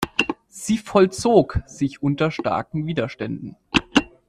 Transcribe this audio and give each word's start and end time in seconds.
Sie 0.49 0.79
vollzog 0.79 1.59
sich 1.67 2.01
unter 2.01 2.31
starken 2.31 2.87
Widerständen. 2.87 3.55